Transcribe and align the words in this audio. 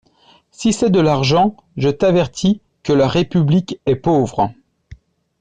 Si 0.49 0.73
c'est 0.73 0.89
de 0.89 0.99
l'argent, 0.99 1.55
je 1.77 1.87
t'avertis 1.89 2.59
que 2.81 2.91
la 2.91 3.07
République 3.07 3.79
est 3.85 3.97
pauvre. 3.97 4.51